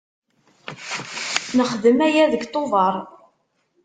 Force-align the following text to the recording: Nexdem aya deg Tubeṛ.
Nexdem 1.57 1.97
aya 2.07 2.31
deg 2.33 2.43
Tubeṛ. 2.53 2.95